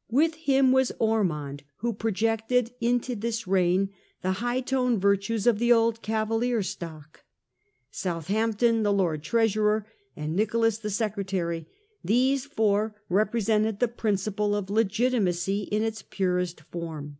[0.00, 3.90] * With him was Ormond, who projected into this reign
[4.22, 7.24] the high toned virtues of the old Cavalier stock;
[7.90, 9.84] Southampton the Lord Treasurer,
[10.14, 11.66] and Nicholas the Secretary;
[12.04, 17.18] these four representing the principle of legitimacy in its purest form.